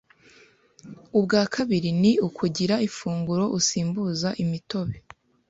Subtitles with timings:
[1.17, 4.95] ubwakabiri ni ukugira ifunguro usimbuza imitobe